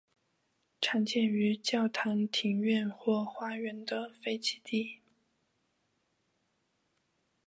[0.81, 4.99] 常见于教堂庭院或花园的废弃地。